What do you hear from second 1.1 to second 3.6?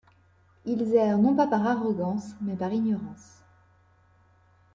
non par arrogance mais par ignorance.